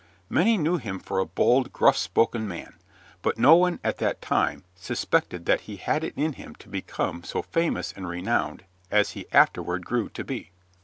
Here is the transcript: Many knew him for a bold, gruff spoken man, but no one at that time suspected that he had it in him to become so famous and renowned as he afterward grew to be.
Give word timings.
Many 0.31 0.57
knew 0.57 0.77
him 0.77 0.97
for 0.99 1.19
a 1.19 1.27
bold, 1.27 1.71
gruff 1.71 1.95
spoken 1.95 2.47
man, 2.47 2.73
but 3.21 3.37
no 3.37 3.55
one 3.55 3.79
at 3.83 3.99
that 3.99 4.19
time 4.19 4.63
suspected 4.73 5.45
that 5.45 5.61
he 5.69 5.75
had 5.75 6.03
it 6.03 6.15
in 6.17 6.33
him 6.33 6.55
to 6.55 6.69
become 6.69 7.23
so 7.23 7.43
famous 7.43 7.93
and 7.93 8.07
renowned 8.09 8.63
as 8.89 9.11
he 9.11 9.31
afterward 9.31 9.85
grew 9.85 10.09
to 10.09 10.23
be. 10.23 10.49